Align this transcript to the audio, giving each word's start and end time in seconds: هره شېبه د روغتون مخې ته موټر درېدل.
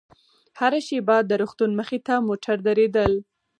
هره 0.59 0.79
شېبه 0.87 1.17
د 1.25 1.31
روغتون 1.41 1.71
مخې 1.79 1.99
ته 2.07 2.13
موټر 2.27 2.57
درېدل. 2.67 3.13